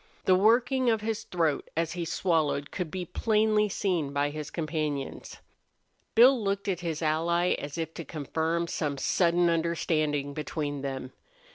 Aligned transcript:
The 0.25 0.33
working 0.33 0.89
of 0.89 1.01
his 1.01 1.25
throat 1.25 1.69
as 1.77 1.91
he 1.91 2.05
swallowed 2.05 2.71
could 2.71 2.89
be 2.89 3.05
plainly 3.05 3.69
seen 3.69 4.11
by 4.11 4.31
his 4.31 4.49
companions. 4.49 5.37
Bill 6.15 6.43
looked 6.43 6.67
at 6.67 6.79
his 6.79 7.03
ally 7.03 7.49
as 7.59 7.77
if 7.77 7.93
to 7.93 8.03
confirm 8.03 8.65
some 8.65 8.97
sudden 8.97 9.47
understanding 9.47 10.33
between 10.33 10.81
them. 10.81 11.13